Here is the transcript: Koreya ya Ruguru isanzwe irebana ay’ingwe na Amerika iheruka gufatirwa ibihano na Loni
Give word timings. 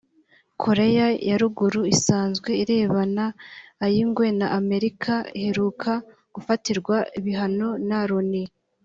Koreya 0.61 1.07
ya 1.27 1.35
Ruguru 1.41 1.81
isanzwe 1.95 2.49
irebana 2.61 3.25
ay’ingwe 3.85 4.25
na 4.39 4.47
Amerika 4.59 5.13
iheruka 5.37 5.91
gufatirwa 6.33 6.95
ibihano 7.19 7.69
na 7.87 7.99
Loni 8.09 8.43